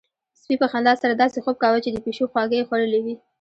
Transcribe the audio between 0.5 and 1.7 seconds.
په خندا سره داسې خوب